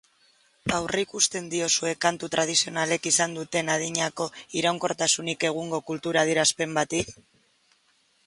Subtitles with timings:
[0.75, 4.27] Aurreikusten diozue kantu tradizionalek izan duten adinako
[4.61, 7.03] iraunkortasunik egungo kultur adierazpenen bati?